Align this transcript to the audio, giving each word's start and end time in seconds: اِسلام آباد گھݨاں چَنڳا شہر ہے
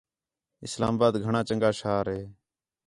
اِسلام 0.65 0.93
آباد 0.97 1.13
گھݨاں 1.25 1.47
چَنڳا 1.47 1.71
شہر 1.79 2.05
ہے 2.13 2.21